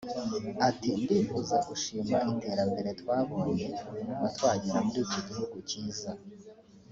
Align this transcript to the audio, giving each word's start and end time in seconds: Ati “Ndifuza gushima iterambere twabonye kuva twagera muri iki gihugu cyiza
Ati 0.67 0.87
“Ndifuza 1.01 1.55
gushima 1.67 2.15
iterambere 2.31 2.89
twabonye 3.01 3.65
kuva 4.05 4.27
twagera 4.35 4.79
muri 4.85 4.99
iki 5.05 5.19
gihugu 5.27 5.55
cyiza 5.69 6.11